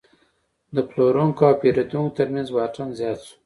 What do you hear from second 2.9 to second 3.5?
زیات شو.